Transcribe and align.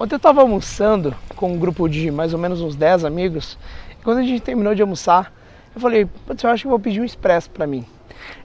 Ontem 0.00 0.14
eu 0.14 0.18
estava 0.18 0.42
almoçando 0.42 1.12
com 1.34 1.52
um 1.52 1.58
grupo 1.58 1.88
de 1.88 2.08
mais 2.08 2.32
ou 2.32 2.38
menos 2.38 2.60
uns 2.60 2.76
10 2.76 3.04
amigos. 3.04 3.58
E 3.90 4.04
quando 4.04 4.18
a 4.18 4.22
gente 4.22 4.40
terminou 4.40 4.72
de 4.72 4.80
almoçar, 4.80 5.32
eu 5.74 5.80
falei, 5.80 6.02
eu 6.02 6.50
acho 6.50 6.62
que 6.62 6.68
vou 6.68 6.78
pedir 6.78 7.00
um 7.00 7.04
expresso 7.04 7.50
para 7.50 7.66
mim. 7.66 7.84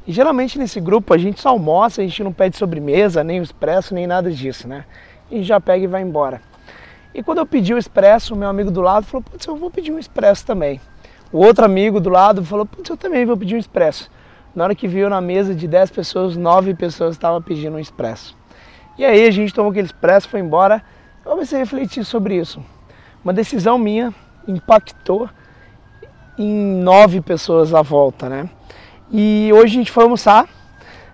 E 0.07 0.11
geralmente 0.11 0.57
nesse 0.57 0.81
grupo 0.81 1.13
a 1.13 1.17
gente 1.17 1.39
só 1.39 1.49
almoça, 1.49 2.01
a 2.01 2.03
gente 2.03 2.23
não 2.23 2.33
pede 2.33 2.57
sobremesa, 2.57 3.23
nem 3.23 3.39
o 3.39 3.43
expresso, 3.43 3.93
nem 3.93 4.07
nada 4.07 4.31
disso, 4.31 4.67
né? 4.67 4.85
E 5.29 5.43
já 5.43 5.61
pega 5.61 5.83
e 5.83 5.87
vai 5.87 6.01
embora. 6.01 6.41
E 7.13 7.21
quando 7.21 7.37
eu 7.37 7.45
pedi 7.45 7.71
o 7.71 7.77
expresso, 7.77 8.33
o 8.33 8.37
meu 8.37 8.49
amigo 8.49 8.71
do 8.71 8.81
lado 8.81 9.05
falou, 9.05 9.21
putz, 9.21 9.45
eu 9.45 9.55
vou 9.55 9.69
pedir 9.69 9.91
um 9.91 9.99
expresso 9.99 10.43
também. 10.43 10.81
O 11.31 11.37
outro 11.37 11.63
amigo 11.63 11.99
do 11.99 12.09
lado 12.09 12.43
falou, 12.43 12.65
putz, 12.65 12.89
eu 12.89 12.97
também 12.97 13.27
vou 13.27 13.37
pedir 13.37 13.53
um 13.53 13.59
expresso. 13.59 14.09
Na 14.55 14.63
hora 14.63 14.73
que 14.73 14.87
viu 14.87 15.07
na 15.07 15.21
mesa 15.21 15.53
de 15.53 15.67
10 15.67 15.91
pessoas, 15.91 16.35
9 16.35 16.73
pessoas 16.73 17.13
estavam 17.13 17.39
pedindo 17.43 17.75
um 17.75 17.79
expresso. 17.79 18.35
E 18.97 19.05
aí 19.05 19.27
a 19.27 19.31
gente 19.31 19.53
tomou 19.53 19.69
aquele 19.69 19.85
expresso, 19.85 20.27
foi 20.27 20.39
embora 20.39 20.83
eu 21.25 21.31
comecei 21.31 21.57
a 21.57 21.61
refletir 21.61 22.03
sobre 22.03 22.35
isso. 22.35 22.63
Uma 23.23 23.33
decisão 23.33 23.77
minha 23.77 24.13
impactou 24.47 25.29
em 26.37 26.81
nove 26.83 27.21
pessoas 27.21 27.73
à 27.73 27.81
volta, 27.81 28.27
né? 28.27 28.49
E 29.11 29.49
hoje 29.53 29.75
a 29.75 29.77
gente 29.79 29.91
foi 29.91 30.03
almoçar. 30.03 30.47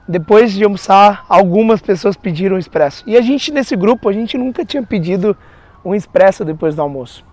Depois 0.08 0.52
de 0.52 0.64
almoçar, 0.64 1.24
algumas 1.30 1.82
pessoas 1.82 2.18
pediram 2.18 2.56
um 2.56 2.60
expresso. 2.60 3.04
E 3.06 3.16
a 3.16 3.22
gente 3.22 3.52
nesse 3.52 3.76
grupo, 3.76 4.10
a 4.10 4.14
gente 4.14 4.38
nunca 4.38 4.66
tinha 4.66 4.82
pedido 4.82 5.38
um 5.86 5.94
expresso 5.94 6.44
depois 6.44 6.74
do 6.76 6.82
almoço. 6.82 7.24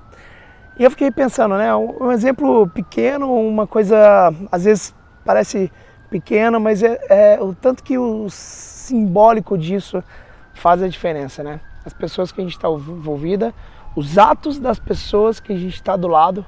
E 0.79 0.85
eu 0.85 0.91
fiquei 0.91 1.11
pensando, 1.11 1.57
né? 1.57 1.75
Um 1.75 2.13
exemplo 2.13 2.69
pequeno, 2.69 3.33
uma 3.33 3.67
coisa 3.67 4.31
às 4.53 4.65
vezes 4.65 4.95
parece 5.25 5.73
pequena, 6.11 6.61
mas 6.61 6.83
é, 6.83 6.99
é 7.09 7.39
o 7.41 7.55
tanto 7.55 7.83
que 7.83 7.97
o 7.97 8.29
simbólico 8.29 9.57
disso 9.57 10.05
faz 10.53 10.83
a 10.83 10.89
diferença, 10.89 11.43
né? 11.43 11.61
As 11.87 11.93
pessoas 11.93 12.33
que 12.33 12.41
a 12.41 12.45
gente 12.45 12.57
está 12.57 12.69
envolvida, 12.69 13.55
os 13.95 14.19
atos 14.19 14.59
das 14.59 14.79
pessoas 14.79 15.39
que 15.39 15.53
a 15.53 15.57
gente 15.57 15.77
está 15.77 15.97
do 15.97 16.09
lado, 16.09 16.45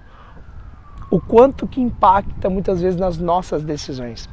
o 1.10 1.20
quanto 1.20 1.66
que 1.66 1.80
impacta 1.80 2.50
muitas 2.50 2.82
vezes 2.82 2.98
nas 2.98 3.16
nossas 3.16 3.62
decisões. 3.62 4.28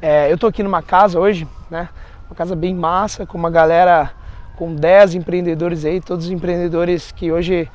É, 0.00 0.28
eu 0.28 0.34
estou 0.34 0.48
aqui 0.48 0.62
numa 0.62 0.82
casa 0.82 1.18
hoje, 1.18 1.46
né? 1.70 1.88
Uma 2.28 2.34
casa 2.34 2.56
bem 2.56 2.74
massa, 2.74 3.24
com 3.24 3.38
uma 3.38 3.50
galera 3.50 4.10
com 4.56 4.74
10 4.74 5.14
empreendedores 5.14 5.84
aí, 5.84 6.00
todos 6.00 6.28
empreendedores 6.28 7.12
que 7.12 7.30
hoje 7.30 7.70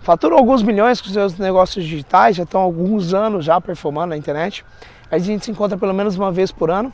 faturam 0.00 0.36
alguns 0.36 0.62
milhões 0.62 1.00
com 1.00 1.08
seus 1.08 1.38
negócios 1.38 1.84
digitais, 1.84 2.36
já 2.36 2.42
estão 2.42 2.60
alguns 2.60 3.14
anos 3.14 3.44
já 3.44 3.60
performando 3.60 4.08
na 4.08 4.16
internet. 4.16 4.64
A 5.08 5.18
gente 5.18 5.44
se 5.44 5.50
encontra 5.52 5.78
pelo 5.78 5.94
menos 5.94 6.16
uma 6.16 6.32
vez 6.32 6.50
por 6.50 6.70
ano. 6.70 6.92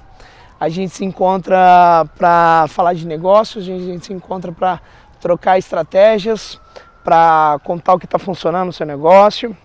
A 0.61 0.69
gente 0.69 0.95
se 0.95 1.05
encontra 1.05 2.07
para 2.17 2.67
falar 2.69 2.95
de 2.95 3.07
negócios, 3.07 3.65
a 3.65 3.67
gente 3.67 4.07
se 4.07 4.13
encontra 4.13 4.53
para 4.53 4.81
trocar 5.25 5.57
estratégias 5.57 6.61
para 7.03 7.59
contar 7.65 7.95
o 7.95 7.99
que 7.99 8.05
está 8.05 8.19
funcionando 8.19 8.67
no 8.67 8.73
seu 8.75 8.85
negócio. 8.85 9.57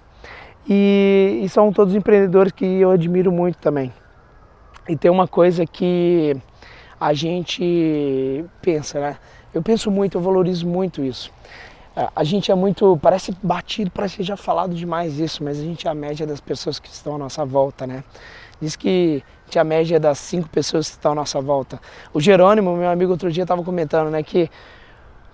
E, 0.66 1.42
e, 1.44 1.50
são 1.50 1.74
todos 1.74 1.94
empreendedores 1.94 2.54
que 2.54 2.66
eu 2.66 2.92
admiro 2.92 3.30
muito 3.30 3.58
também. 3.58 3.92
E 4.88 4.96
tem 4.96 5.12
uma 5.12 5.28
coisa 5.28 5.66
que 5.66 6.34
a 6.98 7.14
gente 7.14 8.46
pensa, 8.62 9.02
né? 9.02 9.18
Eu 9.54 9.62
penso 9.62 9.92
muito, 9.92 10.18
eu 10.18 10.22
valorizo 10.22 10.66
muito 10.66 11.04
isso. 11.04 11.30
A 12.16 12.24
gente 12.24 12.50
é 12.52 12.56
muito, 12.56 12.98
parece 13.02 13.36
batido, 13.44 13.92
parece 13.92 14.24
já 14.24 14.38
falado 14.38 14.74
demais 14.74 15.20
isso, 15.20 15.44
mas 15.44 15.60
a 15.60 15.64
gente 15.64 15.88
é 15.88 15.92
a 15.92 15.94
média 15.94 16.26
das 16.26 16.40
pessoas 16.40 16.80
que 16.80 16.88
estão 16.88 17.16
à 17.16 17.18
nossa 17.18 17.44
volta, 17.44 17.86
né? 17.86 18.02
Diz 18.62 18.78
que 18.78 19.24
a 19.26 19.46
gente 19.46 19.58
é 19.58 19.62
a 19.62 19.66
média 19.66 20.00
das 20.00 20.20
cinco 20.20 20.48
pessoas 20.48 20.88
que 20.88 20.96
estão 20.96 21.12
à 21.12 21.16
nossa 21.16 21.42
volta. 21.42 21.82
O 22.14 22.22
Jerônimo, 22.22 22.78
meu 22.78 22.90
amigo, 22.90 23.12
outro 23.12 23.30
dia 23.30 23.44
estava 23.44 23.62
comentando, 23.62 24.10
né, 24.10 24.24
que 24.24 24.50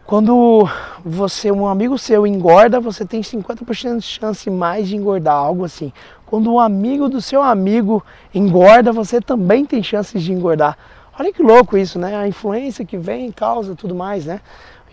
quando 0.06 0.70
você, 1.03 1.52
um 1.52 1.67
amigo 1.67 1.98
seu 1.98 2.28
engorda, 2.28 2.80
você 2.80 3.03
tem 3.03 3.22
50% 3.22 3.98
de 3.98 4.03
chance 4.03 4.50
mais 4.52 4.88
de 4.88 4.95
engordar, 4.95 5.36
algo 5.36 5.66
assim. 5.66 5.92
Quando 6.28 6.53
um 6.53 6.59
amigo 6.59 7.09
do 7.09 7.20
seu 7.20 7.42
amigo 7.42 8.03
engorda, 8.33 8.92
você 8.92 9.20
também 9.20 9.66
tem 9.66 9.82
chances 9.82 10.21
de 10.21 10.32
engordar. 10.32 10.77
Olha 11.20 11.33
que 11.33 11.42
louco 11.42 11.77
isso, 11.77 11.98
né? 11.98 12.16
A 12.16 12.27
influência 12.27 12.86
que 12.86 12.98
vem, 12.98 13.32
causa 13.32 13.73
tudo 13.76 13.95
mais, 13.95 14.26
né? 14.26 14.42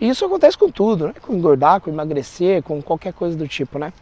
E 0.01 0.09
isso 0.09 0.25
acontece 0.25 0.57
com 0.57 0.69
tudo, 0.71 1.07
né? 1.07 1.13
Com 1.21 1.33
engordar, 1.33 1.79
com 1.79 1.91
emagrecer, 1.91 2.63
com 2.63 2.81
qualquer 2.81 3.13
coisa 3.13 3.37
do 3.37 3.47
tipo, 3.47 3.77
né? 3.77 3.93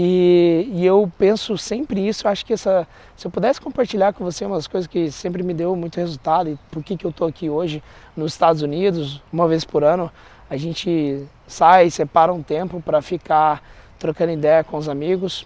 E, 0.00 0.70
e, 0.74 0.86
eu 0.86 1.10
penso 1.18 1.58
sempre 1.58 2.06
isso, 2.06 2.28
acho 2.28 2.46
que 2.46 2.52
essa, 2.52 2.86
se 3.16 3.26
eu 3.26 3.32
pudesse 3.32 3.60
compartilhar 3.60 4.12
com 4.12 4.22
você 4.22 4.44
umas 4.44 4.68
coisas 4.68 4.86
que 4.86 5.10
sempre 5.10 5.42
me 5.42 5.52
deu 5.52 5.74
muito 5.74 5.96
resultado 5.96 6.48
e 6.48 6.58
por 6.70 6.84
que, 6.84 6.96
que 6.96 7.04
eu 7.04 7.10
estou 7.10 7.26
aqui 7.26 7.50
hoje 7.50 7.82
nos 8.16 8.32
Estados 8.32 8.62
Unidos, 8.62 9.20
uma 9.32 9.48
vez 9.48 9.64
por 9.64 9.82
ano, 9.82 10.08
a 10.48 10.56
gente 10.56 11.26
sai, 11.48 11.90
separa 11.90 12.32
um 12.32 12.44
tempo 12.44 12.80
para 12.80 13.02
ficar 13.02 13.60
trocando 13.98 14.30
ideia 14.30 14.62
com 14.62 14.76
os 14.76 14.88
amigos, 14.88 15.44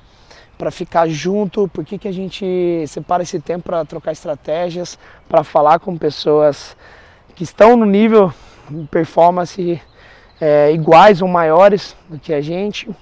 para 0.58 0.70
ficar 0.70 1.08
junto, 1.08 1.66
por 1.68 1.82
que, 1.82 1.96
que 1.96 2.08
a 2.08 2.12
gente 2.12 2.84
separa 2.88 3.22
esse 3.22 3.40
tempo 3.40 3.64
para 3.64 3.86
trocar 3.86 4.12
estratégias, 4.12 4.98
para 5.30 5.42
falar 5.42 5.78
com 5.78 5.96
pessoas 5.96 6.76
que 7.34 7.42
estão 7.42 7.74
no 7.74 7.86
nível 7.86 8.30
de 8.68 8.86
performance 8.88 9.80
é, 10.38 10.70
iguais 10.72 11.22
ou 11.22 11.28
maiores 11.28 11.96
do 12.06 12.18
que 12.18 12.34
a 12.34 12.42
gente 12.42 12.94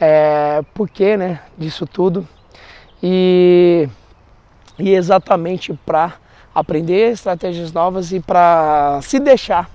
é, 0.00 0.62
porquê 0.74 1.16
né, 1.16 1.40
disso 1.56 1.86
tudo 1.86 2.26
e, 3.02 3.88
e 4.78 4.94
exatamente 4.94 5.72
para 5.84 6.14
aprender 6.54 7.12
estratégias 7.12 7.72
novas 7.72 8.12
e 8.12 8.20
para 8.20 9.00
se 9.02 9.18
deixar 9.18 9.70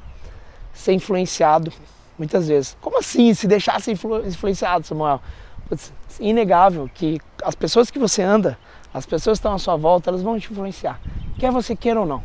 ser 0.74 0.94
influenciado 0.94 1.72
muitas 2.18 2.48
vezes. 2.48 2.78
Como 2.82 3.00
assim 3.00 3.34
se 3.34 3.48
deixar 3.48 3.80
ser 3.82 3.92
influ 3.92 4.26
influenciado, 4.26 4.86
Samuel? 4.86 5.22
Putz, 5.68 5.94
inegável 6.20 6.90
que 6.94 7.20
as 7.44 7.56
pessoas 7.56 7.90
que 7.90 8.00
você 8.00 8.22
anda, 8.22 8.58
as 8.94 9.06
pessoas 9.06 9.38
que 9.38 9.40
estão 9.40 9.54
à 9.54 9.58
sua 9.58 9.76
volta, 9.76 10.10
elas 10.10 10.22
vão 10.22 10.40
te 10.40 10.52
influenciar. 10.52 11.00
Quer 11.40 11.52
você 11.52 11.76
queira 11.76 12.00
ou 12.00 12.06
não. 12.06 12.24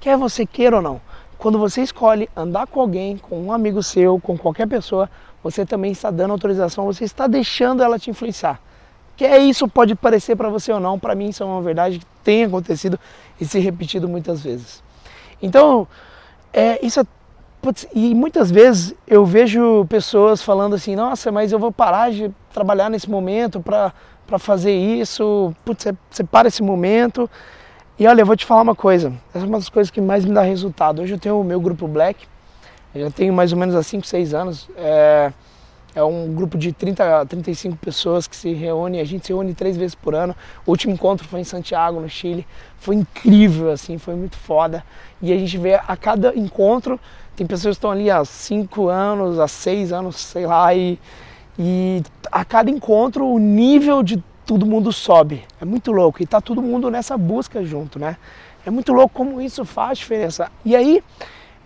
Quer 0.00 0.16
você 0.16 0.44
queira 0.44 0.76
ou 0.76 0.82
não. 0.82 1.00
Quando 1.38 1.58
você 1.58 1.82
escolhe 1.82 2.28
andar 2.36 2.66
com 2.66 2.80
alguém, 2.80 3.16
com 3.16 3.40
um 3.40 3.52
amigo 3.52 3.82
seu, 3.82 4.18
com 4.20 4.36
qualquer 4.36 4.66
pessoa, 4.66 5.10
você 5.42 5.66
também 5.66 5.92
está 5.92 6.10
dando 6.10 6.30
autorização, 6.30 6.86
você 6.86 7.04
está 7.04 7.26
deixando 7.26 7.82
ela 7.82 7.98
te 7.98 8.10
influenciar. 8.10 8.60
Que 9.16 9.24
é 9.24 9.38
isso 9.38 9.68
pode 9.68 9.94
parecer 9.94 10.34
para 10.36 10.48
você 10.48 10.72
ou 10.72 10.80
não, 10.80 10.98
para 10.98 11.14
mim 11.14 11.28
isso 11.28 11.42
é 11.42 11.46
uma 11.46 11.62
verdade 11.62 11.98
que 11.98 12.06
tem 12.24 12.44
acontecido 12.44 12.98
e 13.40 13.44
se 13.44 13.58
repetido 13.58 14.08
muitas 14.08 14.42
vezes. 14.42 14.82
Então, 15.40 15.86
é, 16.52 16.84
isso 16.84 17.00
é, 17.00 17.04
putz, 17.60 17.86
e 17.94 18.14
muitas 18.14 18.50
vezes 18.50 18.94
eu 19.06 19.24
vejo 19.24 19.84
pessoas 19.86 20.42
falando 20.42 20.74
assim, 20.74 20.96
nossa, 20.96 21.30
mas 21.30 21.52
eu 21.52 21.58
vou 21.58 21.70
parar 21.70 22.10
de 22.10 22.30
trabalhar 22.52 22.88
nesse 22.88 23.08
momento 23.08 23.60
para 23.60 23.92
fazer 24.38 24.74
isso, 24.74 25.54
putz, 25.64 25.84
você, 25.84 25.94
você 26.10 26.24
para 26.24 26.48
esse 26.48 26.62
momento. 26.62 27.30
E 27.96 28.08
olha, 28.08 28.22
eu 28.22 28.26
vou 28.26 28.34
te 28.34 28.44
falar 28.44 28.62
uma 28.62 28.74
coisa, 28.74 29.12
essa 29.32 29.44
é 29.44 29.48
uma 29.48 29.56
das 29.56 29.68
coisas 29.68 29.88
que 29.88 30.00
mais 30.00 30.24
me 30.24 30.34
dá 30.34 30.42
resultado. 30.42 31.00
Hoje 31.00 31.14
eu 31.14 31.18
tenho 31.18 31.40
o 31.40 31.44
meu 31.44 31.60
grupo 31.60 31.86
Black, 31.86 32.26
eu 32.92 33.02
já 33.02 33.10
tenho 33.12 33.32
mais 33.32 33.52
ou 33.52 33.58
menos 33.58 33.72
há 33.76 33.84
5, 33.84 34.04
6 34.04 34.34
anos. 34.34 34.68
É, 34.76 35.32
é 35.94 36.02
um 36.02 36.34
grupo 36.34 36.58
de 36.58 36.72
30 36.72 37.20
a 37.20 37.24
35 37.24 37.76
pessoas 37.76 38.26
que 38.26 38.34
se 38.34 38.52
reúne, 38.52 38.98
a 38.98 39.04
gente 39.04 39.24
se 39.24 39.32
reúne 39.32 39.54
três 39.54 39.76
vezes 39.76 39.94
por 39.94 40.12
ano. 40.12 40.34
O 40.66 40.72
último 40.72 40.92
encontro 40.92 41.24
foi 41.28 41.38
em 41.38 41.44
Santiago, 41.44 42.00
no 42.00 42.08
Chile. 42.08 42.44
Foi 42.78 42.96
incrível, 42.96 43.70
assim, 43.70 43.96
foi 43.96 44.16
muito 44.16 44.36
foda. 44.36 44.84
E 45.22 45.32
a 45.32 45.38
gente 45.38 45.56
vê 45.56 45.74
a 45.74 45.96
cada 45.96 46.36
encontro, 46.36 46.98
tem 47.36 47.46
pessoas 47.46 47.76
que 47.76 47.78
estão 47.78 47.92
ali 47.92 48.10
há 48.10 48.24
5 48.24 48.88
anos, 48.88 49.38
há 49.38 49.46
6 49.46 49.92
anos, 49.92 50.16
sei 50.16 50.48
lá, 50.48 50.74
e, 50.74 50.98
e 51.56 52.02
a 52.32 52.44
cada 52.44 52.68
encontro 52.68 53.24
o 53.24 53.38
nível 53.38 54.02
de 54.02 54.20
todo 54.44 54.66
mundo 54.66 54.92
sobe. 54.92 55.44
É 55.60 55.64
muito 55.64 55.92
louco. 55.92 56.22
E 56.22 56.26
tá 56.26 56.40
todo 56.40 56.62
mundo 56.62 56.90
nessa 56.90 57.16
busca 57.16 57.64
junto, 57.64 57.98
né? 57.98 58.16
É 58.64 58.70
muito 58.70 58.92
louco 58.92 59.14
como 59.14 59.40
isso 59.40 59.64
faz 59.64 59.98
diferença. 59.98 60.50
E 60.64 60.74
aí, 60.74 61.02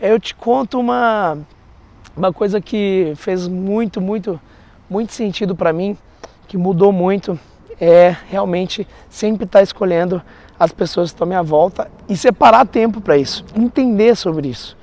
eu 0.00 0.19
te 0.19 0.34
conto 0.34 0.78
uma, 0.78 1.38
uma 2.17 2.33
coisa 2.33 2.61
que 2.61 3.12
fez 3.17 3.47
muito, 3.47 4.00
muito, 4.00 4.41
muito 4.88 5.12
sentido 5.12 5.55
para 5.55 5.73
mim, 5.73 5.97
que 6.47 6.56
mudou 6.56 6.93
muito, 6.93 7.38
é 7.81 8.17
realmente 8.29 8.87
sempre 9.08 9.44
estar 9.44 9.61
tá 9.61 9.62
escolhendo 9.62 10.23
as 10.58 10.73
pessoas 10.73 11.11
que 11.11 11.14
estão 11.14 11.25
à 11.25 11.29
minha 11.29 11.43
volta 11.43 11.88
e 12.08 12.17
separar 12.17 12.67
tempo 12.67 13.00
para 13.00 13.17
isso, 13.17 13.44
entender 13.55 14.17
sobre 14.17 14.49
isso. 14.49 14.76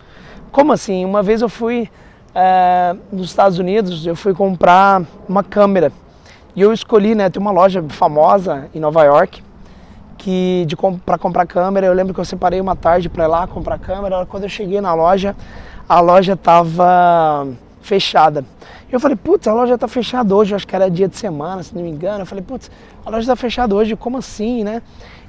Como 0.52 0.72
assim? 0.72 1.04
Uma 1.04 1.22
vez 1.22 1.42
eu 1.42 1.50
fui 1.50 1.90
é, 2.34 2.96
nos 3.12 3.28
Estados 3.28 3.60
Unidos, 3.60 4.06
eu 4.06 4.16
fui 4.16 4.34
comprar 4.34 5.02
uma 5.28 5.44
câmera 5.44 5.92
e 6.56 6.62
eu 6.62 6.72
escolhi, 6.72 7.16
né, 7.16 7.30
tem 7.30 7.42
uma 7.42 7.52
loja 7.52 7.84
famosa 7.90 8.70
em 8.74 8.80
Nova 8.80 9.04
York 9.04 9.44
que 10.18 10.66
de 10.68 10.76
para 11.06 11.18
comprar 11.18 11.46
câmera, 11.46 11.86
eu 11.86 11.94
lembro 11.94 12.14
que 12.14 12.20
eu 12.20 12.26
separei 12.26 12.60
uma 12.60 12.76
tarde 12.76 13.10
para 13.10 13.26
ir 13.26 13.28
lá 13.28 13.46
comprar 13.46 13.78
câmera. 13.78 14.26
Quando 14.26 14.44
eu 14.44 14.50
cheguei 14.50 14.82
na 14.82 14.94
loja, 14.94 15.36
a 15.88 16.00
loja 16.00 16.34
estava 16.34 17.48
fechada. 17.82 18.44
Eu 18.92 19.00
falei, 19.00 19.16
putz, 19.16 19.48
a 19.48 19.54
loja 19.54 19.76
está 19.76 19.88
fechada 19.88 20.36
hoje, 20.36 20.56
acho 20.56 20.68
que 20.68 20.76
era 20.76 20.90
dia 20.90 21.08
de 21.08 21.16
semana, 21.18 21.62
se 21.62 21.76
não 21.76 21.84
me 21.84 21.90
engano. 21.90 22.22
Eu 22.22 22.26
falei, 22.26 22.44
putz, 22.44 22.72
a 23.06 23.10
loja 23.10 23.22
está 23.22 23.36
fechada 23.36 23.76
hoje, 23.76 23.96
como 23.96 24.18
assim, 24.18 24.64
né? 24.64 24.82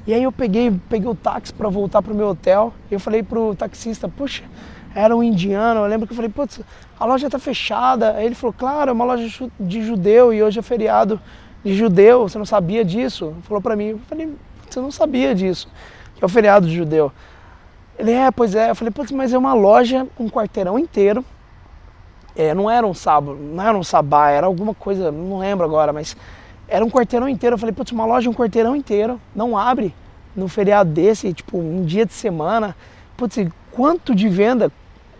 E 0.07 0.15
aí 0.15 0.23
eu 0.23 0.33
peguei, 0.33 0.73
peguei 0.89 1.11
o 1.11 1.15
táxi 1.15 1.53
para 1.53 1.69
voltar 1.69 2.01
pro 2.01 2.15
meu 2.15 2.29
hotel. 2.29 2.73
Eu 2.91 3.01
falei 3.01 3.23
pro 3.23 3.55
taxista, 3.55 4.09
puxa, 4.09 4.45
era 4.97 5.15
um 5.15 5.23
indiano. 5.23 5.81
Eu 5.81 5.87
lembro 5.87 6.07
que 6.07 6.13
eu 6.15 6.17
falei, 6.17 6.31
putz, 6.31 6.61
a 6.99 7.05
loja 7.05 7.29
tá 7.29 7.39
fechada. 7.39 8.13
Aí 8.13 8.25
ele 8.25 8.35
falou, 8.35 8.55
claro, 8.57 8.91
é 8.91 8.93
uma 8.93 9.05
loja 9.05 9.51
de 9.61 9.83
judeu 9.83 10.33
e 10.33 10.43
hoje 10.43 10.59
é 10.59 10.63
feriado 10.63 11.21
de 11.63 11.75
judeu, 11.75 12.29
você 12.29 12.39
não 12.39 12.47
sabia 12.47 12.85
disso? 12.85 13.35
Falou 13.43 13.61
para 13.61 13.77
mim, 13.77 13.89
eu 13.89 13.99
falei, 14.09 14.33
você 14.69 14.81
não 14.81 14.91
sabia 14.91 15.35
disso, 15.35 15.69
que 16.15 16.25
é 16.25 16.27
o 16.27 16.29
feriado 16.29 16.67
de 16.67 16.75
judeu. 16.75 17.13
Ele, 17.99 18.13
é, 18.13 18.31
pois 18.31 18.55
é. 18.55 18.71
Eu 18.71 18.75
falei, 18.75 18.91
putz, 18.91 19.13
mas 19.13 19.33
é 19.33 19.39
uma 19.39 19.53
loja, 19.53 20.07
um 20.19 20.29
quarteirão 20.29 20.79
inteiro. 20.79 21.25
É, 22.35 22.55
não 22.55 22.71
era 22.71 22.87
um 22.87 22.95
sábado, 22.95 23.37
não 23.37 23.63
era 23.63 23.77
um 23.77 23.83
sabá, 23.83 24.31
era 24.31 24.47
alguma 24.47 24.75
coisa, 24.75 25.11
não 25.11 25.39
lembro 25.39 25.65
agora, 25.65 25.93
mas 25.93 26.17
era 26.69 26.85
um 26.85 26.91
quarteirão 26.91 27.29
inteiro. 27.29 27.55
Eu 27.55 27.59
falei, 27.59 27.75
putz, 27.75 27.93
uma 27.93 28.07
loja, 28.07 28.31
um 28.31 28.35
quarteirão 28.35 28.75
inteiro, 28.75 29.21
não 29.35 29.59
abre 29.59 29.95
no 30.35 30.49
feriado 30.49 30.91
desse, 30.91 31.33
tipo, 31.33 31.59
um 31.59 31.85
dia 31.85 32.07
de 32.07 32.13
semana. 32.13 32.77
Putz, 33.17 33.39
quanto 33.73 34.15
de 34.15 34.29
venda, 34.29 34.71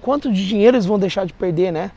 quanto 0.07 0.33
de 0.33 0.47
dinheiro 0.47 0.77
eles 0.77 0.87
vão 0.87 1.01
deixar 1.01 1.27
de 1.27 1.33
perder, 1.33 1.73
né? 1.73 1.91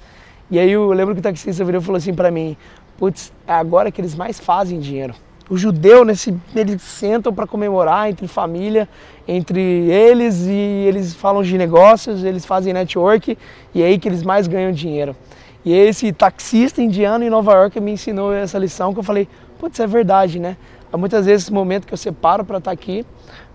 E 0.49 0.57
aí 0.57 0.71
eu 0.71 0.91
lembro 0.93 1.13
que 1.13 1.19
o 1.19 1.21
taxista 1.21 1.63
virou 1.63 1.79
e 1.79 1.85
falou 1.85 1.97
assim 1.97 2.11
para 2.11 2.31
mim, 2.31 2.57
putz, 2.97 3.31
é 3.47 3.53
agora 3.53 3.91
que 3.91 4.01
eles 4.01 4.15
mais 4.15 4.39
fazem 4.39 4.79
dinheiro. 4.79 5.13
O 5.47 5.55
judeu, 5.55 6.03
nesse, 6.03 6.35
eles 6.55 6.81
sentam 6.81 7.31
para 7.31 7.45
comemorar 7.45 8.09
entre 8.09 8.27
família, 8.27 8.89
entre 9.27 9.61
eles 9.61 10.47
e 10.47 10.85
eles 10.87 11.13
falam 11.13 11.43
de 11.43 11.55
negócios, 11.55 12.23
eles 12.23 12.47
fazem 12.47 12.73
network 12.73 13.37
e 13.75 13.83
é 13.83 13.85
aí 13.85 13.99
que 13.99 14.07
eles 14.07 14.23
mais 14.23 14.47
ganham 14.47 14.71
dinheiro. 14.71 15.15
E 15.63 15.71
esse 15.71 16.11
taxista 16.11 16.81
indiano 16.81 17.23
em 17.23 17.29
Nova 17.29 17.53
York 17.53 17.79
me 17.79 17.91
ensinou 17.91 18.33
essa 18.33 18.57
lição 18.57 18.91
que 18.91 18.99
eu 18.99 19.03
falei, 19.03 19.27
putz, 19.59 19.79
é 19.79 19.85
verdade, 19.85 20.39
né? 20.39 20.57
Muitas 20.97 21.27
vezes 21.27 21.43
esse 21.43 21.53
momento 21.53 21.85
que 21.85 21.93
eu 21.93 21.97
separo 21.97 22.43
para 22.43 22.57
estar 22.57 22.71
tá 22.71 22.73
aqui, 22.73 23.05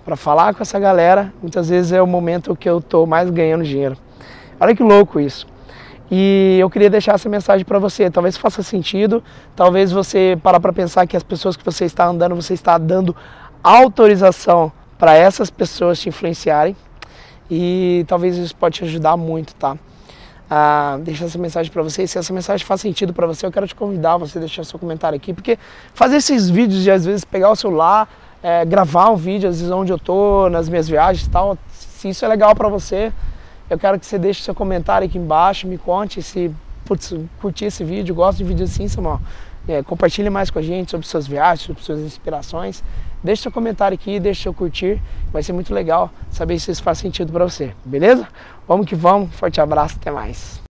para 0.05 0.15
falar 0.15 0.55
com 0.55 0.63
essa 0.63 0.79
galera, 0.79 1.35
muitas 1.43 1.69
vezes 1.69 1.91
é 1.91 2.01
o 2.01 2.07
momento 2.07 2.55
que 2.55 2.69
eu 2.69 2.79
estou 2.79 3.05
mais 3.05 3.29
ganhando 3.31 3.65
dinheiro. 3.65 3.97
Olha 4.59 4.75
que 4.75 4.83
louco 4.83 5.21
isso. 5.21 5.47
E 6.11 6.59
eu 6.61 6.69
queria 6.69 6.91
deixar 6.91 7.15
essa 7.15 7.29
mensagem 7.29 7.65
para 7.65 7.79
você. 7.79 8.11
Talvez 8.11 8.37
faça 8.37 8.63
sentido, 8.63 9.23
talvez 9.57 9.91
você 9.91 10.39
parar 10.43 10.61
para 10.61 10.73
pensar 10.73 11.07
que 11.07 11.17
as 11.17 11.23
pessoas 11.23 11.57
que 11.57 11.65
você 11.65 11.85
está 11.85 12.07
andando, 12.07 12.35
você 12.35 12.55
está 12.55 12.79
dando 12.79 13.17
autorização 13.63 14.71
para 14.99 15.15
essas 15.15 15.51
pessoas 15.51 15.99
te 15.99 16.09
influenciarem. 16.09 16.77
E 17.51 18.05
talvez 18.07 18.37
isso 18.37 18.55
pode 18.57 18.77
te 18.77 18.85
ajudar 18.85 19.17
muito, 19.17 19.55
tá? 19.55 19.77
Ah, 20.49 20.99
deixar 21.03 21.25
essa 21.25 21.39
mensagem 21.39 21.73
para 21.73 21.83
você. 21.83 22.07
Se 22.07 22.19
essa 22.19 22.33
mensagem 22.33 22.65
faz 22.67 22.81
sentido 22.81 23.13
para 23.13 23.27
você, 23.27 23.47
eu 23.47 23.53
quero 23.53 23.67
te 23.67 23.75
convidar 23.75 24.17
você 24.17 24.39
deixar 24.39 24.65
seu 24.65 24.79
comentário 24.79 25.17
aqui, 25.17 25.33
porque 25.33 25.59
fazer 25.95 26.17
esses 26.17 26.49
vídeos 26.51 26.83
de 26.83 26.91
às 26.91 27.05
vezes 27.05 27.25
pegar 27.25 27.51
o 27.51 27.57
celular, 27.57 28.09
é, 28.43 28.65
gravar 28.65 29.11
um 29.11 29.17
vídeo, 29.17 29.49
às 29.49 29.59
vezes 29.59 29.73
onde 29.73 29.93
eu 29.93 29.99
tô, 29.99 30.49
nas 30.51 30.69
minhas 30.69 30.89
viagens 30.89 31.27
e 31.27 31.31
tal, 31.31 31.57
se 31.73 32.11
isso 32.11 32.25
é 32.25 32.29
legal 32.29 32.55
para 32.55 32.69
você, 32.69 33.13
eu 33.69 33.79
quero 33.79 33.99
que 33.99 34.07
você 34.07 34.19
deixe 34.19 34.43
seu 34.43 34.55
comentário 34.55 35.07
aqui 35.07 35.19
embaixo, 35.19 35.67
me 35.67 35.79
conte 35.79 36.23
se 36.23 36.55
putz, 36.85 37.15
curtir 37.41 37.67
esse 37.67 37.83
vídeo, 37.83 38.15
gosta 38.15 38.39
de 38.39 38.45
vídeo 38.45 38.65
assim, 38.65 38.87
Samuel. 38.89 39.21
É, 39.67 39.83
compartilhe 39.83 40.29
mais 40.29 40.51
com 40.51 40.59
a 40.59 40.63
gente 40.63 40.91
sobre 40.91 41.07
suas 41.07 41.27
viagens, 41.27 41.63
sobre 41.63 41.83
suas 41.83 42.01
inspirações. 42.01 42.85
Deixe 43.23 43.43
seu 43.43 43.51
comentário 43.51 43.95
aqui, 43.95 44.21
deixe 44.21 44.43
seu 44.43 44.53
curtir. 44.53 45.01
Vai 45.33 45.43
ser 45.43 45.55
muito 45.55 45.73
legal 45.73 46.11
saber 46.31 46.59
se 46.59 46.71
isso 46.71 46.83
faz 46.83 46.99
sentido 46.99 47.33
para 47.33 47.45
você, 47.45 47.73
beleza? 47.85 48.29
Vamos 48.69 48.87
que 48.87 48.95
vamos. 48.95 49.35
Forte 49.35 49.61
abraço, 49.63 49.97
até 49.99 50.11
mais. 50.11 50.63